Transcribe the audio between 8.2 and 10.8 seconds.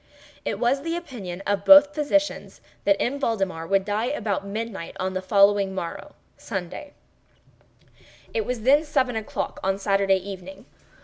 It was then seven o'clock on Saturday evening.